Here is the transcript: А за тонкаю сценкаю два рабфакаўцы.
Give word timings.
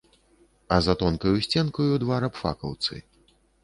А 0.67 0.79
за 0.85 0.95
тонкаю 1.03 1.37
сценкаю 1.49 2.03
два 2.07 2.19
рабфакаўцы. 2.27 2.93